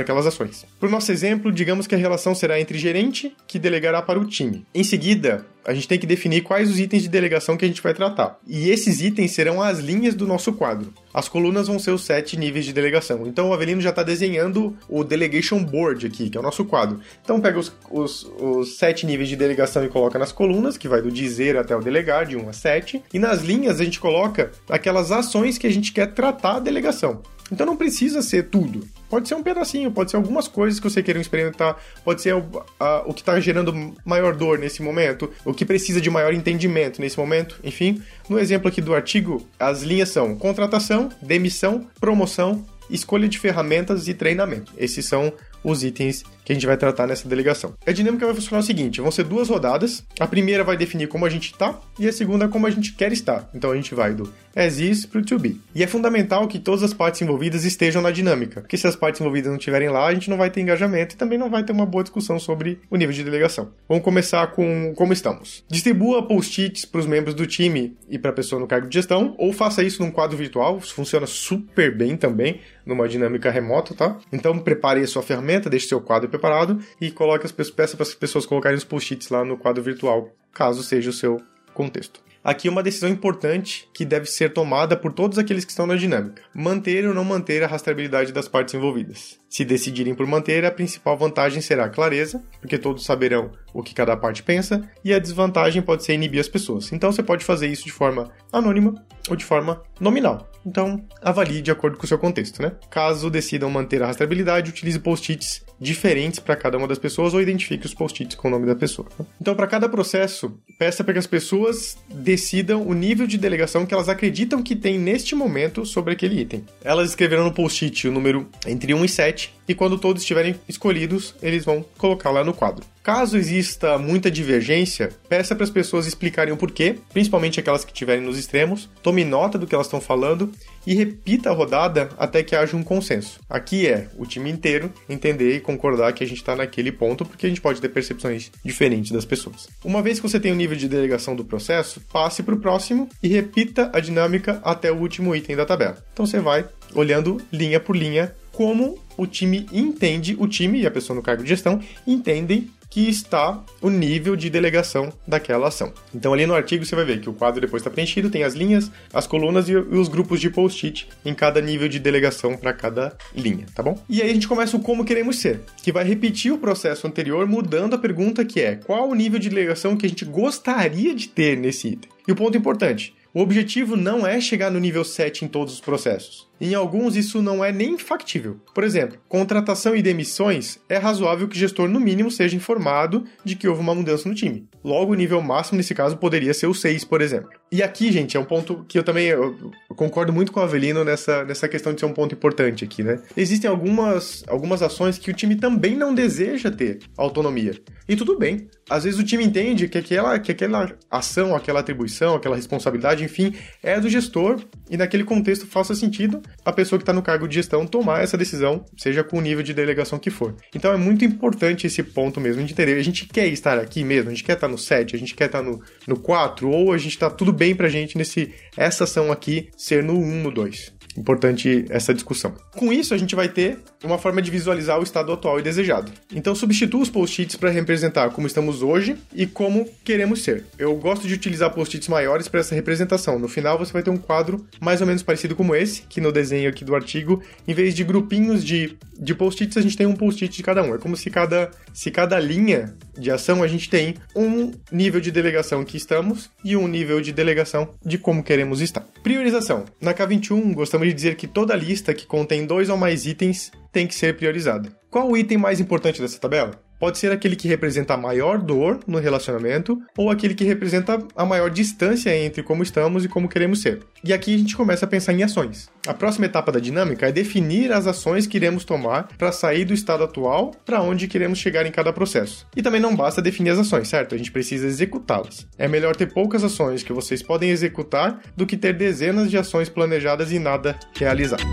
aquelas 0.00 0.26
ações. 0.26 0.64
Para 0.78 0.88
o 0.88 0.92
nosso 0.92 1.10
exemplo, 1.10 1.50
digamos 1.50 1.86
que 1.86 1.94
a 1.94 1.98
relação 1.98 2.34
será 2.34 2.60
entre 2.60 2.78
gerente, 2.78 3.34
que 3.46 3.58
delegará 3.58 4.00
para 4.00 4.20
o 4.20 4.24
time. 4.24 4.64
Em 4.72 4.84
seguida, 4.84 5.44
a 5.64 5.74
gente 5.74 5.88
tem 5.88 5.98
que 5.98 6.06
definir 6.06 6.42
quais 6.42 6.70
os 6.70 6.78
itens 6.78 7.02
de 7.02 7.08
delegação 7.08 7.56
que 7.56 7.64
a 7.64 7.68
gente 7.68 7.82
vai 7.82 7.92
tratar. 7.92 8.38
E 8.46 8.70
esses 8.70 9.00
itens 9.00 9.32
serão 9.32 9.62
as 9.62 9.78
linhas 9.78 10.14
do 10.14 10.26
nosso 10.26 10.52
quadro. 10.52 10.92
As 11.12 11.28
colunas 11.28 11.68
vão 11.68 11.78
ser 11.78 11.90
os 11.90 12.04
sete 12.04 12.36
níveis 12.36 12.64
de 12.64 12.72
delegação. 12.72 13.26
Então 13.26 13.50
o 13.50 13.52
Avelino 13.52 13.80
já 13.80 13.90
está 13.90 14.02
desenhando 14.02 14.76
o 14.88 15.04
Delegation 15.04 15.62
Board 15.62 16.06
aqui, 16.06 16.30
que 16.30 16.36
é 16.36 16.40
o 16.40 16.42
nosso 16.42 16.64
quadro. 16.64 17.00
Então 17.22 17.40
pega 17.40 17.58
os, 17.58 17.72
os, 17.90 18.24
os, 18.38 18.78
sete 18.78 19.06
níveis 19.06 19.28
de 19.28 19.36
delegação 19.36 19.84
e 19.84 19.88
coloca 19.88 20.18
nas 20.18 20.32
colunas, 20.32 20.76
que 20.76 20.88
vai 20.88 21.02
do 21.02 21.10
dizer 21.10 21.56
até 21.56 21.76
o 21.76 21.80
delegar, 21.80 22.26
de 22.26 22.36
1 22.36 22.48
a 22.48 22.52
7. 22.52 23.02
E 23.12 23.18
nas 23.18 23.42
linhas 23.42 23.80
a 23.80 23.84
gente 23.84 24.00
coloca 24.00 24.50
aquelas 24.68 25.12
ações 25.12 25.58
que 25.58 25.66
a 25.66 25.70
gente 25.72 25.92
quer 25.92 26.12
tratar 26.14 26.56
a 26.56 26.60
delegação. 26.60 27.22
Então 27.50 27.66
não 27.66 27.76
precisa 27.76 28.22
ser 28.22 28.44
tudo. 28.44 28.86
Pode 29.08 29.28
ser 29.28 29.34
um 29.34 29.42
pedacinho, 29.42 29.90
pode 29.90 30.10
ser 30.10 30.16
algumas 30.16 30.46
coisas 30.46 30.78
que 30.78 30.88
você 30.88 31.02
queira 31.02 31.20
experimentar, 31.20 31.76
pode 32.04 32.22
ser 32.22 32.34
o, 32.34 32.44
a, 32.78 33.02
o 33.06 33.12
que 33.12 33.20
está 33.20 33.38
gerando 33.40 33.94
maior 34.04 34.34
dor 34.34 34.58
nesse 34.58 34.82
momento, 34.82 35.30
o 35.44 35.52
que 35.52 35.64
precisa 35.64 36.00
de 36.00 36.08
maior 36.08 36.32
entendimento 36.32 37.00
nesse 37.00 37.18
momento. 37.18 37.58
Enfim, 37.64 38.00
no 38.28 38.38
exemplo 38.38 38.68
aqui 38.68 38.80
do 38.80 38.94
artigo, 38.94 39.46
as 39.58 39.82
linhas 39.82 40.10
são 40.10 40.36
contratação, 40.36 41.08
demissão, 41.20 41.86
promoção, 42.00 42.64
escolha 42.88 43.28
de 43.28 43.38
ferramentas 43.38 44.08
e 44.08 44.14
treinamento. 44.14 44.72
Esses 44.76 45.06
são 45.06 45.32
os 45.62 45.82
itens 45.82 46.24
que 46.50 46.52
a 46.52 46.54
gente 46.54 46.66
vai 46.66 46.76
tratar 46.76 47.06
nessa 47.06 47.28
delegação. 47.28 47.74
A 47.86 47.92
dinâmica 47.92 48.26
vai 48.26 48.34
funcionar 48.34 48.60
o 48.60 48.66
seguinte: 48.66 49.00
vão 49.00 49.12
ser 49.12 49.22
duas 49.22 49.48
rodadas. 49.48 50.04
A 50.18 50.26
primeira 50.26 50.64
vai 50.64 50.76
definir 50.76 51.06
como 51.06 51.24
a 51.24 51.30
gente 51.30 51.52
está 51.52 51.78
e 51.98 52.08
a 52.08 52.12
segunda 52.12 52.48
como 52.48 52.66
a 52.66 52.70
gente 52.70 52.92
quer 52.92 53.12
estar. 53.12 53.48
Então 53.54 53.70
a 53.70 53.76
gente 53.76 53.94
vai 53.94 54.12
do 54.12 54.32
as 54.54 54.78
is 54.78 55.06
para 55.06 55.20
o 55.20 55.24
to 55.24 55.38
be. 55.38 55.60
E 55.74 55.82
é 55.82 55.86
fundamental 55.86 56.48
que 56.48 56.58
todas 56.58 56.82
as 56.82 56.92
partes 56.92 57.22
envolvidas 57.22 57.64
estejam 57.64 58.02
na 58.02 58.10
dinâmica, 58.10 58.60
porque 58.60 58.76
se 58.76 58.86
as 58.86 58.96
partes 58.96 59.20
envolvidas 59.20 59.48
não 59.48 59.58
estiverem 59.58 59.88
lá, 59.88 60.06
a 60.06 60.14
gente 60.14 60.28
não 60.28 60.36
vai 60.36 60.50
ter 60.50 60.60
engajamento 60.60 61.14
e 61.14 61.18
também 61.18 61.38
não 61.38 61.48
vai 61.48 61.62
ter 61.62 61.72
uma 61.72 61.86
boa 61.86 62.02
discussão 62.02 62.38
sobre 62.38 62.80
o 62.90 62.96
nível 62.96 63.14
de 63.14 63.22
delegação. 63.22 63.70
Vamos 63.88 64.02
começar 64.02 64.48
com 64.48 64.92
como 64.96 65.12
estamos. 65.12 65.64
Distribua 65.68 66.26
post-its 66.26 66.84
para 66.84 67.00
os 67.00 67.06
membros 67.06 67.34
do 67.34 67.46
time 67.46 67.96
e 68.08 68.18
para 68.18 68.30
a 68.30 68.34
pessoa 68.34 68.60
no 68.60 68.66
cargo 68.66 68.88
de 68.88 68.94
gestão, 68.94 69.34
ou 69.38 69.52
faça 69.52 69.82
isso 69.82 70.02
num 70.02 70.10
quadro 70.10 70.36
virtual, 70.36 70.78
isso 70.78 70.94
funciona 70.94 71.26
super 71.26 71.96
bem 71.96 72.16
também 72.16 72.60
numa 72.84 73.08
dinâmica 73.08 73.50
remota, 73.50 73.94
tá? 73.94 74.18
Então 74.32 74.58
prepare 74.58 75.00
a 75.00 75.06
sua 75.06 75.22
ferramenta, 75.22 75.70
deixe 75.70 75.86
seu 75.86 76.00
quadro 76.00 76.28
preparado 76.40 76.80
e 76.98 77.10
coloque 77.10 77.44
as 77.44 77.52
peça 77.52 77.96
para 77.96 78.04
as 78.04 78.14
pessoas 78.14 78.46
colocarem 78.46 78.78
os 78.78 78.84
post-its 78.84 79.28
lá 79.28 79.44
no 79.44 79.58
quadro 79.58 79.82
virtual, 79.82 80.30
caso 80.52 80.82
seja 80.82 81.10
o 81.10 81.12
seu 81.12 81.40
contexto. 81.74 82.20
Aqui 82.42 82.68
é 82.68 82.70
uma 82.70 82.82
decisão 82.82 83.10
importante 83.10 83.86
que 83.92 84.02
deve 84.02 84.24
ser 84.24 84.54
tomada 84.54 84.96
por 84.96 85.12
todos 85.12 85.38
aqueles 85.38 85.62
que 85.62 85.72
estão 85.72 85.86
na 85.86 85.94
dinâmica: 85.94 86.42
manter 86.54 87.06
ou 87.06 87.12
não 87.12 87.22
manter 87.22 87.62
a 87.62 87.66
rastreabilidade 87.66 88.32
das 88.32 88.48
partes 88.48 88.72
envolvidas. 88.72 89.38
Se 89.46 89.62
decidirem 89.62 90.14
por 90.14 90.26
manter, 90.26 90.64
a 90.64 90.70
principal 90.70 91.18
vantagem 91.18 91.60
será 91.60 91.84
a 91.84 91.90
clareza, 91.90 92.42
porque 92.58 92.78
todos 92.78 93.04
saberão 93.04 93.52
o 93.74 93.82
que 93.82 93.94
cada 93.94 94.16
parte 94.16 94.42
pensa, 94.42 94.88
e 95.04 95.12
a 95.12 95.18
desvantagem 95.18 95.82
pode 95.82 96.02
ser 96.02 96.14
inibir 96.14 96.40
as 96.40 96.48
pessoas. 96.48 96.90
Então 96.92 97.12
você 97.12 97.22
pode 97.22 97.44
fazer 97.44 97.66
isso 97.66 97.84
de 97.84 97.92
forma 97.92 98.30
anônima 98.50 98.94
ou 99.28 99.36
de 99.36 99.44
forma 99.44 99.82
nominal. 100.00 100.50
Então, 100.64 101.04
avalie 101.22 101.60
de 101.60 101.70
acordo 101.70 101.98
com 101.98 102.04
o 102.04 102.08
seu 102.08 102.18
contexto, 102.18 102.62
né? 102.62 102.72
Caso 102.90 103.30
decidam 103.30 103.70
manter 103.70 104.02
a 104.02 104.06
rastreabilidade, 104.06 104.70
utilize 104.70 104.98
post-its 104.98 105.62
diferentes 105.80 106.38
para 106.38 106.54
cada 106.54 106.76
uma 106.76 106.86
das 106.86 106.98
pessoas 106.98 107.32
ou 107.32 107.40
identifique 107.40 107.86
os 107.86 107.94
post-its 107.94 108.36
com 108.36 108.48
o 108.48 108.50
nome 108.50 108.66
da 108.66 108.74
pessoa. 108.74 109.08
Então, 109.40 109.54
para 109.54 109.66
cada 109.66 109.88
processo, 109.88 110.52
peça 110.78 111.02
para 111.02 111.14
que 111.14 111.18
as 111.18 111.26
pessoas 111.26 111.96
decidam 112.08 112.86
o 112.86 112.92
nível 112.92 113.26
de 113.26 113.38
delegação 113.38 113.86
que 113.86 113.94
elas 113.94 114.08
acreditam 114.08 114.62
que 114.62 114.76
tem 114.76 114.98
neste 114.98 115.34
momento 115.34 115.86
sobre 115.86 116.12
aquele 116.12 116.40
item. 116.40 116.64
Elas 116.84 117.10
escreverão 117.10 117.44
no 117.44 117.52
post-it 117.52 118.06
o 118.06 118.12
número 118.12 118.46
entre 118.66 118.92
1 118.92 119.04
e 119.04 119.08
7 119.08 119.59
e 119.70 119.74
quando 119.74 119.96
todos 119.96 120.22
estiverem 120.22 120.56
escolhidos, 120.68 121.32
eles 121.40 121.64
vão 121.64 121.84
colocar 121.96 122.32
lá 122.32 122.42
no 122.42 122.52
quadro. 122.52 122.84
Caso 123.04 123.36
exista 123.36 123.96
muita 123.96 124.28
divergência, 124.28 125.10
peça 125.28 125.54
para 125.54 125.62
as 125.62 125.70
pessoas 125.70 126.08
explicarem 126.08 126.52
o 126.52 126.56
porquê, 126.56 126.96
principalmente 127.12 127.60
aquelas 127.60 127.84
que 127.84 127.92
estiverem 127.92 128.20
nos 128.20 128.36
extremos, 128.36 128.90
tome 129.00 129.24
nota 129.24 129.56
do 129.56 129.68
que 129.68 129.74
elas 129.74 129.86
estão 129.86 130.00
falando 130.00 130.52
e 130.84 130.92
repita 130.92 131.50
a 131.50 131.52
rodada 131.52 132.08
até 132.18 132.42
que 132.42 132.56
haja 132.56 132.76
um 132.76 132.82
consenso. 132.82 133.38
Aqui 133.48 133.86
é 133.86 134.08
o 134.18 134.26
time 134.26 134.50
inteiro 134.50 134.92
entender 135.08 135.54
e 135.54 135.60
concordar 135.60 136.12
que 136.14 136.24
a 136.24 136.26
gente 136.26 136.38
está 136.38 136.56
naquele 136.56 136.90
ponto, 136.90 137.24
porque 137.24 137.46
a 137.46 137.48
gente 137.48 137.60
pode 137.60 137.80
ter 137.80 137.90
percepções 137.90 138.50
diferentes 138.64 139.12
das 139.12 139.24
pessoas. 139.24 139.68
Uma 139.84 140.02
vez 140.02 140.18
que 140.18 140.28
você 140.28 140.40
tem 140.40 140.50
o 140.50 140.54
um 140.54 140.58
nível 140.58 140.76
de 140.76 140.88
delegação 140.88 141.36
do 141.36 141.44
processo, 141.44 142.00
passe 142.12 142.42
para 142.42 142.56
o 142.56 142.60
próximo 142.60 143.08
e 143.22 143.28
repita 143.28 143.88
a 143.92 144.00
dinâmica 144.00 144.60
até 144.64 144.90
o 144.90 144.96
último 144.96 145.34
item 145.36 145.54
da 145.54 145.64
tabela. 145.64 146.04
Então 146.12 146.26
você 146.26 146.40
vai 146.40 146.66
olhando 146.92 147.40
linha 147.52 147.78
por 147.78 147.96
linha 147.96 148.34
como 148.60 148.98
o 149.16 149.26
time 149.26 149.66
entende, 149.72 150.36
o 150.38 150.46
time 150.46 150.82
e 150.82 150.86
a 150.86 150.90
pessoa 150.90 151.16
no 151.16 151.22
cargo 151.22 151.42
de 151.42 151.48
gestão 151.48 151.80
entendem 152.06 152.68
que 152.90 153.08
está 153.08 153.64
o 153.80 153.88
nível 153.88 154.36
de 154.36 154.50
delegação 154.50 155.10
daquela 155.26 155.68
ação. 155.68 155.94
Então, 156.14 156.34
ali 156.34 156.44
no 156.44 156.52
artigo, 156.52 156.84
você 156.84 156.94
vai 156.94 157.06
ver 157.06 157.22
que 157.22 157.30
o 157.30 157.32
quadro 157.32 157.58
depois 157.58 157.80
está 157.80 157.90
preenchido, 157.90 158.28
tem 158.28 158.44
as 158.44 158.52
linhas, 158.52 158.92
as 159.14 159.26
colunas 159.26 159.66
e 159.66 159.74
os 159.74 160.08
grupos 160.08 160.42
de 160.42 160.50
post-it 160.50 161.08
em 161.24 161.32
cada 161.32 161.58
nível 161.62 161.88
de 161.88 161.98
delegação 161.98 162.54
para 162.54 162.74
cada 162.74 163.16
linha, 163.34 163.64
tá 163.74 163.82
bom? 163.82 163.98
E 164.10 164.20
aí 164.20 164.28
a 164.28 164.34
gente 164.34 164.46
começa 164.46 164.76
o 164.76 164.80
como 164.80 165.06
queremos 165.06 165.38
ser, 165.38 165.60
que 165.82 165.90
vai 165.90 166.04
repetir 166.04 166.52
o 166.52 166.58
processo 166.58 167.06
anterior, 167.06 167.46
mudando 167.46 167.94
a 167.94 167.98
pergunta 167.98 168.44
que 168.44 168.60
é 168.60 168.76
qual 168.76 169.08
o 169.08 169.14
nível 169.14 169.38
de 169.38 169.48
delegação 169.48 169.96
que 169.96 170.04
a 170.04 170.08
gente 170.10 170.26
gostaria 170.26 171.14
de 171.14 171.28
ter 171.28 171.56
nesse 171.56 171.88
item. 171.88 172.10
E 172.28 172.32
o 172.32 172.36
ponto 172.36 172.58
importante, 172.58 173.14
o 173.32 173.40
objetivo 173.40 173.96
não 173.96 174.26
é 174.26 174.38
chegar 174.38 174.70
no 174.70 174.78
nível 174.78 175.02
7 175.02 175.46
em 175.46 175.48
todos 175.48 175.72
os 175.72 175.80
processos. 175.80 176.49
Em 176.60 176.74
alguns, 176.74 177.16
isso 177.16 177.40
não 177.40 177.64
é 177.64 177.72
nem 177.72 177.96
factível. 177.96 178.60
Por 178.74 178.84
exemplo, 178.84 179.18
contratação 179.28 179.96
e 179.96 180.02
demissões, 180.02 180.78
é 180.88 180.98
razoável 180.98 181.48
que 181.48 181.56
o 181.56 181.58
gestor, 181.58 181.88
no 181.88 181.98
mínimo, 181.98 182.30
seja 182.30 182.54
informado 182.54 183.24
de 183.42 183.56
que 183.56 183.66
houve 183.66 183.80
uma 183.80 183.94
mudança 183.94 184.28
no 184.28 184.34
time. 184.34 184.68
Logo, 184.84 185.12
o 185.12 185.14
nível 185.14 185.40
máximo, 185.40 185.78
nesse 185.78 185.94
caso, 185.94 186.18
poderia 186.18 186.52
ser 186.52 186.66
o 186.66 186.74
6, 186.74 187.04
por 187.04 187.22
exemplo. 187.22 187.50
E 187.72 187.82
aqui, 187.82 188.12
gente, 188.12 188.36
é 188.36 188.40
um 188.40 188.44
ponto 188.44 188.84
que 188.88 188.98
eu 188.98 189.02
também 189.02 189.26
eu 189.26 189.56
concordo 189.96 190.32
muito 190.32 190.52
com 190.52 190.60
o 190.60 190.62
Avelino 190.62 191.04
nessa, 191.04 191.44
nessa 191.44 191.68
questão 191.68 191.94
de 191.94 192.00
ser 192.00 192.06
um 192.06 192.12
ponto 192.12 192.34
importante 192.34 192.84
aqui, 192.84 193.02
né? 193.02 193.22
Existem 193.36 193.70
algumas, 193.70 194.42
algumas 194.46 194.82
ações 194.82 195.18
que 195.18 195.30
o 195.30 195.34
time 195.34 195.54
também 195.56 195.96
não 195.96 196.14
deseja 196.14 196.70
ter 196.70 196.98
autonomia. 197.16 197.72
E 198.08 198.16
tudo 198.16 198.36
bem. 198.36 198.68
Às 198.88 199.04
vezes 199.04 199.20
o 199.20 199.24
time 199.24 199.44
entende 199.44 199.88
que 199.88 199.96
aquela, 199.96 200.38
que 200.38 200.50
aquela 200.50 200.92
ação, 201.08 201.54
aquela 201.54 201.78
atribuição, 201.78 202.34
aquela 202.34 202.56
responsabilidade, 202.56 203.22
enfim, 203.22 203.54
é 203.82 204.00
do 204.00 204.08
gestor 204.08 204.58
e 204.90 204.96
naquele 204.96 205.22
contexto 205.22 205.64
faça 205.64 205.94
sentido 205.94 206.42
a 206.64 206.72
pessoa 206.72 206.98
que 206.98 207.02
está 207.02 207.12
no 207.12 207.22
cargo 207.22 207.48
de 207.48 207.54
gestão 207.54 207.86
tomar 207.86 208.22
essa 208.22 208.36
decisão, 208.36 208.84
seja 208.96 209.24
com 209.24 209.38
o 209.38 209.40
nível 209.40 209.62
de 209.62 209.74
delegação 209.74 210.18
que 210.18 210.30
for. 210.30 210.54
Então 210.74 210.92
é 210.92 210.96
muito 210.96 211.24
importante 211.24 211.86
esse 211.86 212.02
ponto 212.02 212.40
mesmo 212.40 212.62
de 212.64 212.72
entender. 212.72 212.96
A 212.96 213.02
gente 213.02 213.26
quer 213.26 213.46
estar 213.48 213.78
aqui 213.78 214.04
mesmo, 214.04 214.30
a 214.30 214.34
gente 214.34 214.44
quer 214.44 214.54
estar 214.54 214.68
no 214.68 214.78
7, 214.78 215.16
a 215.16 215.18
gente 215.18 215.34
quer 215.34 215.46
estar 215.46 215.62
no, 215.62 215.80
no 216.06 216.18
4, 216.18 216.70
ou 216.70 216.92
a 216.92 216.98
gente 216.98 217.12
está 217.12 217.30
tudo 217.30 217.52
bem 217.52 217.74
pra 217.74 217.88
gente 217.88 218.16
nesse 218.16 218.52
essa 218.76 219.04
ação 219.04 219.32
aqui 219.32 219.68
ser 219.76 220.02
no 220.02 220.18
1, 220.18 220.42
no 220.42 220.50
2. 220.50 221.00
Importante 221.16 221.84
essa 221.90 222.14
discussão. 222.14 222.54
Com 222.74 222.92
isso, 222.92 223.12
a 223.12 223.18
gente 223.18 223.34
vai 223.34 223.48
ter 223.48 223.78
uma 224.04 224.18
forma 224.18 224.40
de 224.40 224.50
visualizar 224.50 224.98
o 224.98 225.02
estado 225.02 225.32
atual 225.32 225.58
e 225.58 225.62
desejado. 225.62 226.12
Então, 226.32 226.54
substitua 226.54 227.02
os 227.02 227.10
post-its 227.10 227.56
para 227.56 227.70
representar 227.70 228.30
como 228.30 228.46
estamos 228.46 228.82
hoje 228.82 229.16
e 229.34 229.46
como 229.46 229.88
queremos 230.04 230.42
ser. 230.42 230.64
Eu 230.78 230.94
gosto 230.96 231.26
de 231.26 231.34
utilizar 231.34 231.74
post-its 231.74 232.08
maiores 232.08 232.48
para 232.48 232.60
essa 232.60 232.74
representação. 232.74 233.38
No 233.38 233.48
final, 233.48 233.78
você 233.78 233.92
vai 233.92 234.02
ter 234.02 234.10
um 234.10 234.16
quadro 234.16 234.64
mais 234.80 235.00
ou 235.00 235.06
menos 235.06 235.22
parecido 235.22 235.56
como 235.56 235.74
esse, 235.74 236.02
que 236.02 236.20
no 236.20 236.32
desenho 236.40 236.68
aqui 236.68 236.84
do 236.84 236.94
artigo, 236.94 237.42
em 237.68 237.74
vez 237.74 237.94
de 237.94 238.02
grupinhos 238.02 238.64
de, 238.64 238.96
de 239.18 239.34
post-its, 239.34 239.76
a 239.76 239.82
gente 239.82 239.96
tem 239.96 240.06
um 240.06 240.14
post-it 240.14 240.56
de 240.56 240.62
cada 240.62 240.82
um. 240.82 240.94
É 240.94 240.98
como 240.98 241.16
se 241.16 241.30
cada, 241.30 241.70
se 241.92 242.10
cada 242.10 242.38
linha 242.40 242.94
de 243.18 243.30
ação 243.30 243.62
a 243.62 243.68
gente 243.68 243.88
tem 243.88 244.14
um 244.34 244.72
nível 244.90 245.20
de 245.20 245.30
delegação 245.30 245.84
que 245.84 245.96
estamos 245.96 246.50
e 246.64 246.76
um 246.76 246.88
nível 246.88 247.20
de 247.20 247.32
delegação 247.32 247.94
de 248.04 248.18
como 248.18 248.42
queremos 248.42 248.80
estar. 248.80 249.04
Priorização. 249.22 249.84
Na 250.00 250.14
K21, 250.14 250.72
gostamos 250.74 251.06
de 251.06 251.14
dizer 251.14 251.36
que 251.36 251.46
toda 251.46 251.76
lista 251.76 252.14
que 252.14 252.26
contém 252.26 252.66
dois 252.66 252.88
ou 252.88 252.96
mais 252.96 253.26
itens 253.26 253.70
tem 253.92 254.06
que 254.06 254.14
ser 254.14 254.36
priorizada. 254.36 254.90
Qual 255.10 255.28
o 255.28 255.36
item 255.36 255.58
mais 255.58 255.80
importante 255.80 256.20
dessa 256.20 256.38
tabela? 256.38 256.89
Pode 257.00 257.16
ser 257.16 257.32
aquele 257.32 257.56
que 257.56 257.66
representa 257.66 258.12
a 258.12 258.16
maior 258.18 258.58
dor 258.58 259.00
no 259.06 259.18
relacionamento 259.18 259.98
ou 260.18 260.30
aquele 260.30 260.54
que 260.54 260.64
representa 260.64 261.18
a 261.34 261.46
maior 261.46 261.70
distância 261.70 262.36
entre 262.36 262.62
como 262.62 262.82
estamos 262.82 263.24
e 263.24 263.28
como 263.28 263.48
queremos 263.48 263.80
ser. 263.80 264.00
E 264.22 264.34
aqui 264.34 264.54
a 264.54 264.58
gente 264.58 264.76
começa 264.76 265.06
a 265.06 265.08
pensar 265.08 265.32
em 265.32 265.42
ações. 265.42 265.88
A 266.06 266.12
próxima 266.12 266.44
etapa 266.44 266.70
da 266.70 266.78
dinâmica 266.78 267.26
é 267.26 267.32
definir 267.32 267.90
as 267.90 268.06
ações 268.06 268.46
que 268.46 268.58
iremos 268.58 268.84
tomar 268.84 269.28
para 269.38 269.50
sair 269.50 269.86
do 269.86 269.94
estado 269.94 270.24
atual 270.24 270.72
para 270.84 271.00
onde 271.00 271.26
queremos 271.26 271.58
chegar 271.58 271.86
em 271.86 271.90
cada 271.90 272.12
processo. 272.12 272.66
E 272.76 272.82
também 272.82 273.00
não 273.00 273.16
basta 273.16 273.40
definir 273.40 273.70
as 273.70 273.78
ações, 273.78 274.06
certo? 274.06 274.34
A 274.34 274.38
gente 274.38 274.52
precisa 274.52 274.86
executá-las. 274.86 275.66
É 275.78 275.88
melhor 275.88 276.14
ter 276.14 276.30
poucas 276.30 276.62
ações 276.62 277.02
que 277.02 277.14
vocês 277.14 277.42
podem 277.42 277.70
executar 277.70 278.42
do 278.54 278.66
que 278.66 278.76
ter 278.76 278.92
dezenas 278.92 279.50
de 279.50 279.56
ações 279.56 279.88
planejadas 279.88 280.52
e 280.52 280.58
nada 280.58 280.98
realizado. 281.16 281.64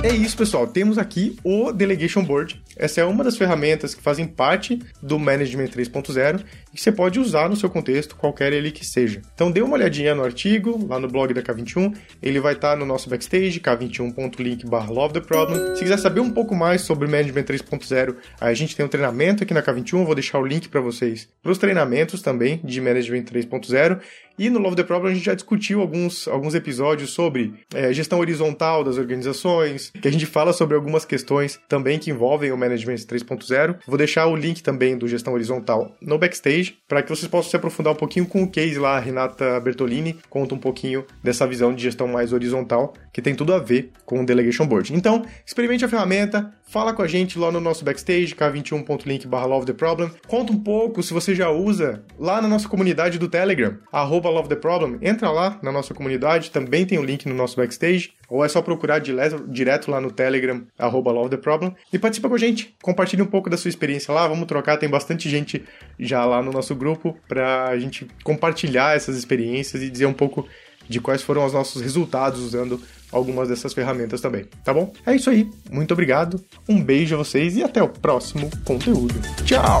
É 0.00 0.14
isso, 0.14 0.36
pessoal. 0.36 0.64
Temos 0.64 0.96
aqui 0.96 1.36
o 1.42 1.72
Delegation 1.72 2.22
Board. 2.22 2.62
Essa 2.76 3.00
é 3.00 3.04
uma 3.04 3.24
das 3.24 3.36
ferramentas 3.36 3.96
que 3.96 4.02
fazem 4.02 4.28
parte 4.28 4.78
do 5.02 5.18
Management 5.18 5.66
3.0 5.66 6.40
e 6.72 6.76
que 6.76 6.80
você 6.80 6.92
pode 6.92 7.18
usar 7.18 7.48
no 7.48 7.56
seu 7.56 7.68
contexto, 7.68 8.14
qualquer 8.14 8.52
ele 8.52 8.70
que 8.70 8.86
seja. 8.86 9.20
Então 9.34 9.50
dê 9.50 9.60
uma 9.60 9.74
olhadinha 9.74 10.14
no 10.14 10.22
artigo, 10.22 10.86
lá 10.86 11.00
no 11.00 11.08
blog 11.08 11.34
da 11.34 11.42
K21. 11.42 11.96
Ele 12.22 12.38
vai 12.38 12.52
estar 12.52 12.76
no 12.76 12.86
nosso 12.86 13.10
backstage, 13.10 13.58
k21.link 13.58 14.64
love 14.88 15.14
the 15.14 15.20
problem. 15.20 15.74
Se 15.74 15.82
quiser 15.82 15.98
saber 15.98 16.20
um 16.20 16.30
pouco 16.30 16.54
mais 16.54 16.82
sobre 16.82 17.08
Management 17.08 17.42
3.0, 17.42 18.14
a 18.40 18.54
gente 18.54 18.76
tem 18.76 18.86
um 18.86 18.88
treinamento 18.88 19.42
aqui 19.42 19.52
na 19.52 19.62
K21. 19.62 20.04
vou 20.04 20.14
deixar 20.14 20.38
o 20.38 20.46
link 20.46 20.68
para 20.68 20.80
vocês 20.80 21.28
para 21.42 21.50
os 21.50 21.58
treinamentos 21.58 22.22
também 22.22 22.60
de 22.62 22.80
Management 22.80 23.24
3.0. 23.24 24.00
E 24.38 24.48
no 24.48 24.58
Love 24.58 24.76
the 24.76 24.84
Problem 24.84 25.10
a 25.10 25.14
gente 25.14 25.26
já 25.26 25.34
discutiu 25.34 25.80
alguns, 25.80 26.28
alguns 26.28 26.54
episódios 26.54 27.10
sobre 27.10 27.54
é, 27.74 27.92
gestão 27.92 28.20
horizontal 28.20 28.84
das 28.84 28.96
organizações, 28.96 29.90
que 29.90 30.06
a 30.06 30.12
gente 30.12 30.26
fala 30.26 30.52
sobre 30.52 30.76
algumas 30.76 31.04
questões 31.04 31.58
também 31.68 31.98
que 31.98 32.10
envolvem 32.10 32.52
o 32.52 32.56
Management 32.56 32.96
3.0. 32.96 33.76
Vou 33.86 33.98
deixar 33.98 34.26
o 34.26 34.36
link 34.36 34.62
também 34.62 34.96
do 34.96 35.08
gestão 35.08 35.34
horizontal 35.34 35.96
no 36.00 36.18
backstage 36.18 36.78
para 36.86 37.02
que 37.02 37.08
vocês 37.08 37.26
possam 37.26 37.50
se 37.50 37.56
aprofundar 37.56 37.92
um 37.92 37.96
pouquinho 37.96 38.26
com 38.26 38.42
o 38.44 38.50
case 38.50 38.78
lá. 38.78 38.96
A 38.96 39.00
Renata 39.00 39.58
Bertolini 39.60 40.16
conta 40.30 40.54
um 40.54 40.58
pouquinho 40.58 41.04
dessa 41.22 41.46
visão 41.46 41.74
de 41.74 41.82
gestão 41.82 42.06
mais 42.06 42.32
horizontal 42.32 42.94
que 43.12 43.22
tem 43.22 43.34
tudo 43.34 43.52
a 43.52 43.58
ver 43.58 43.90
com 44.04 44.20
o 44.20 44.26
Delegation 44.26 44.66
Board. 44.66 44.94
Então, 44.94 45.24
experimente 45.44 45.84
a 45.84 45.88
ferramenta, 45.88 46.52
fala 46.68 46.92
com 46.92 47.02
a 47.02 47.08
gente 47.08 47.38
lá 47.38 47.50
no 47.50 47.60
nosso 47.60 47.84
backstage, 47.84 48.34
k21.link 48.34 49.26
barra 49.26 49.64
the 49.64 49.72
problem. 49.72 50.10
Conta 50.28 50.52
um 50.52 50.58
pouco 50.58 51.02
se 51.02 51.12
você 51.12 51.34
já 51.34 51.50
usa 51.50 52.04
lá 52.18 52.40
na 52.40 52.46
nossa 52.46 52.68
comunidade 52.68 53.18
do 53.18 53.28
Telegram, 53.28 53.76
arroba 53.90 54.27
arroba 54.28 54.30
Love 54.30 54.48
the 54.48 54.56
Problem, 54.56 54.98
entra 55.02 55.30
lá 55.30 55.58
na 55.62 55.72
nossa 55.72 55.94
comunidade, 55.94 56.50
também 56.50 56.84
tem 56.84 56.98
o 56.98 57.00
um 57.00 57.04
link 57.04 57.26
no 57.26 57.34
nosso 57.34 57.56
backstage, 57.56 58.12
ou 58.28 58.44
é 58.44 58.48
só 58.48 58.60
procurar 58.60 59.00
direto 59.00 59.90
lá 59.90 60.00
no 60.00 60.10
Telegram, 60.10 60.62
arroba 60.78 61.10
Love 61.10 61.30
the 61.30 61.36
Problem, 61.36 61.74
e 61.92 61.98
participa 61.98 62.28
com 62.28 62.34
a 62.34 62.38
gente, 62.38 62.74
compartilhe 62.82 63.22
um 63.22 63.26
pouco 63.26 63.48
da 63.48 63.56
sua 63.56 63.68
experiência 63.68 64.12
lá, 64.12 64.28
vamos 64.28 64.46
trocar, 64.46 64.76
tem 64.76 64.88
bastante 64.88 65.28
gente 65.28 65.64
já 65.98 66.24
lá 66.24 66.42
no 66.42 66.52
nosso 66.52 66.74
grupo 66.74 67.16
pra 67.26 67.76
gente 67.78 68.06
compartilhar 68.22 68.96
essas 68.96 69.16
experiências 69.16 69.82
e 69.82 69.90
dizer 69.90 70.06
um 70.06 70.12
pouco 70.12 70.46
de 70.88 71.00
quais 71.00 71.22
foram 71.22 71.44
os 71.44 71.52
nossos 71.52 71.82
resultados 71.82 72.40
usando 72.40 72.80
algumas 73.12 73.48
dessas 73.48 73.72
ferramentas 73.74 74.20
também, 74.20 74.46
tá 74.64 74.72
bom? 74.72 74.92
É 75.06 75.14
isso 75.14 75.30
aí, 75.30 75.48
muito 75.70 75.92
obrigado, 75.92 76.42
um 76.68 76.82
beijo 76.82 77.14
a 77.14 77.18
vocês 77.18 77.56
e 77.56 77.62
até 77.62 77.82
o 77.82 77.88
próximo 77.88 78.50
conteúdo. 78.64 79.14
Tchau! 79.44 79.80